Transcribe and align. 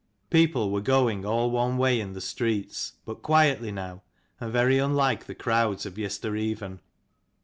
People 0.31 0.71
were 0.71 0.81
going 0.81 1.27
all 1.27 1.51
one 1.51 1.77
way 1.77 1.99
in 1.99 2.13
the 2.13 2.21
streets, 2.21 2.93
but 3.05 3.21
quietly 3.21 3.71
now, 3.71 4.01
and 4.39 4.51
very 4.51 4.79
unlike 4.79 5.27
the 5.27 5.35
crowds 5.35 5.85
of 5.85 5.95
yestereven. 5.95 6.79